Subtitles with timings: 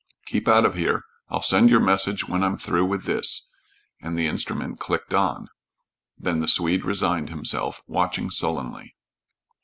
[0.25, 1.03] "Keep out of here.
[1.29, 3.47] I'll send your message when I'm through with this,"
[4.01, 5.47] and the instrument clicked on.
[6.17, 8.95] Then the Swede resigned himself, watching sullenly.